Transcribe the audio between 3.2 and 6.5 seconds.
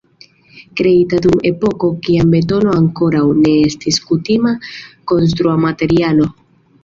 ne estis kutima konstrumaterialo.